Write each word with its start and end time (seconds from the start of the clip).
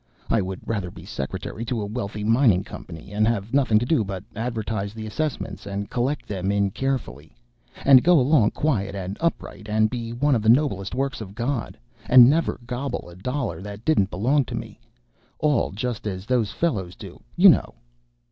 I 0.31 0.41
would 0.41 0.61
rather 0.65 0.89
be 0.89 1.05
secretary 1.05 1.63
to 1.65 1.79
a 1.79 1.85
wealthy 1.85 2.23
mining 2.23 2.63
company, 2.63 3.11
and 3.11 3.27
have 3.27 3.53
nothing 3.53 3.77
to 3.77 3.85
do 3.85 4.03
but 4.03 4.23
advertise 4.35 4.95
the 4.95 5.05
assessments 5.05 5.67
and 5.67 5.91
collect 5.91 6.27
them 6.27 6.51
in 6.51 6.71
carefully, 6.71 7.35
and 7.85 8.03
go 8.03 8.19
along 8.19 8.49
quiet 8.49 8.95
and 8.95 9.15
upright, 9.21 9.69
and 9.69 9.91
be 9.91 10.11
one 10.11 10.33
of 10.33 10.41
the 10.41 10.49
noblest 10.49 10.95
works 10.95 11.21
of 11.21 11.35
God, 11.35 11.77
and 12.09 12.27
never 12.27 12.59
gobble 12.65 13.09
a 13.09 13.15
dollar 13.15 13.61
that 13.61 13.85
didn't 13.85 14.09
belong 14.09 14.43
to 14.45 14.55
me 14.55 14.79
all 15.37 15.69
just 15.71 16.07
as 16.07 16.25
those 16.25 16.51
fellows 16.51 16.95
do, 16.95 17.21
you 17.35 17.49
know. 17.49 17.75